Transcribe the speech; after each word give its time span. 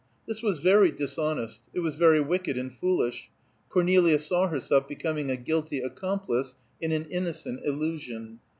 This 0.27 0.41
was 0.41 0.57
very 0.57 0.89
dishonest; 0.91 1.61
it 1.75 1.81
was 1.81 1.93
very 1.93 2.19
wicked 2.19 2.57
and 2.57 2.73
foolish; 2.73 3.29
Cornelia 3.69 4.17
saw 4.17 4.47
herself 4.47 4.87
becoming 4.87 5.29
a 5.29 5.37
guilty 5.37 5.77
accomplice 5.77 6.55
in 6.81 6.91
an 6.91 7.05
innocent 7.11 7.63
illusion. 7.63 8.39